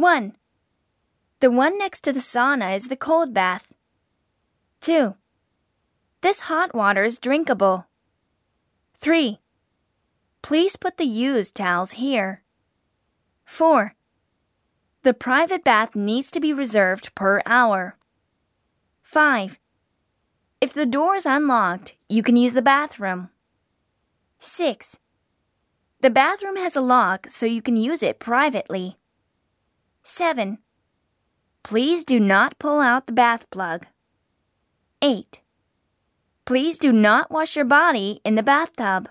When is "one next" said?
1.50-2.00